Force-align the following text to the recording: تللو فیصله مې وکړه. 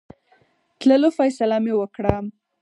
تللو 0.79 1.09
فیصله 1.17 1.57
مې 1.63 1.73
وکړه. 1.77 2.15